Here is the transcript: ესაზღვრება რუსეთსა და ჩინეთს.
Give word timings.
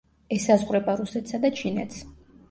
ესაზღვრება 0.35 0.95
რუსეთსა 1.01 1.39
და 1.43 1.51
ჩინეთს. 1.59 2.01